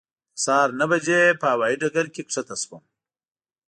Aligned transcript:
د 0.35 0.37
سهار 0.43 0.69
نهه 0.79 0.87
بجې 0.91 1.21
په 1.41 1.45
هوایي 1.53 1.75
ډګر 1.81 2.05
کې 2.13 2.21
کښته 2.27 2.55
شوم. 2.61 2.83